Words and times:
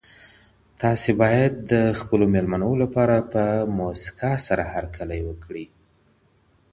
تاسي 0.81 1.11
باید 1.21 1.53
د 1.71 1.73
خپلو 1.99 2.25
مېلمنو 2.33 2.71
لپاره 2.83 3.15
په 3.31 3.43
موسکا 3.77 4.33
سره 4.47 4.63
هرکلی 4.73 5.19
وکړئ. 5.29 5.65